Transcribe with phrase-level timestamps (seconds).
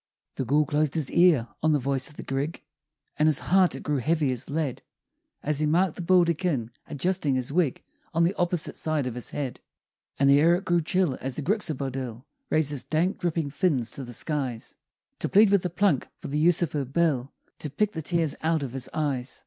[0.37, 2.63] The Gool closed his ear on the voice of the Grig,
[3.19, 4.81] And his heart it grew heavy as lead
[5.43, 9.59] As he marked the Baldekin adjusting his wig On the opposite side of his head;
[10.17, 14.03] And the air it grew chill as the Gryxabodill Raised his dank, dripping fins to
[14.03, 14.75] the skies,
[15.19, 18.33] To plead with the Plunk for the use of her bill To pick the tears
[18.41, 19.39] out of his eyes.